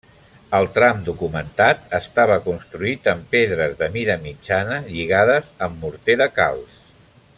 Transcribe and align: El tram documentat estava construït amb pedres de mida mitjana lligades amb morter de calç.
El 0.59 0.67
tram 0.77 1.03
documentat 1.09 1.83
estava 1.97 2.37
construït 2.47 3.09
amb 3.13 3.29
pedres 3.35 3.77
de 3.83 3.91
mida 3.99 4.17
mitjana 4.25 4.81
lligades 4.89 5.53
amb 5.67 5.79
morter 5.85 6.17
de 6.25 6.31
calç. 6.41 6.83